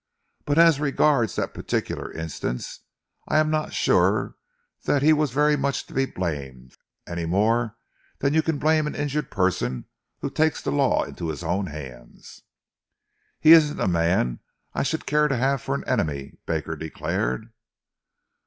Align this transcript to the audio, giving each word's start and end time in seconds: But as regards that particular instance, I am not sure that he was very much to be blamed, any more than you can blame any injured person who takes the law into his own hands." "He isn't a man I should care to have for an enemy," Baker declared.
But 0.45 0.57
as 0.57 0.79
regards 0.79 1.35
that 1.35 1.53
particular 1.53 2.11
instance, 2.11 2.79
I 3.27 3.37
am 3.37 3.51
not 3.51 3.71
sure 3.71 4.35
that 4.85 5.03
he 5.03 5.13
was 5.13 5.29
very 5.29 5.55
much 5.55 5.85
to 5.85 5.93
be 5.93 6.07
blamed, 6.07 6.75
any 7.07 7.27
more 7.27 7.75
than 8.17 8.33
you 8.33 8.41
can 8.41 8.57
blame 8.57 8.87
any 8.87 8.97
injured 8.97 9.29
person 9.29 9.85
who 10.21 10.31
takes 10.31 10.59
the 10.59 10.71
law 10.71 11.03
into 11.03 11.27
his 11.27 11.43
own 11.43 11.67
hands." 11.67 12.41
"He 13.39 13.51
isn't 13.51 13.79
a 13.79 13.87
man 13.87 14.39
I 14.73 14.81
should 14.81 15.05
care 15.05 15.27
to 15.27 15.37
have 15.37 15.61
for 15.61 15.75
an 15.75 15.87
enemy," 15.87 16.35
Baker 16.47 16.75
declared. 16.75 17.53